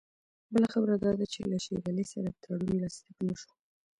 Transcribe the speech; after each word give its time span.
بله 0.53 0.67
خبره 0.73 0.95
دا 1.03 1.11
ده 1.19 1.25
چې 1.33 1.39
له 1.51 1.57
شېر 1.65 1.79
علي 1.89 2.05
سره 2.13 2.29
تړون 2.43 2.73
لاسلیک 2.81 3.17
نه 3.27 3.35
شو. 3.41 3.51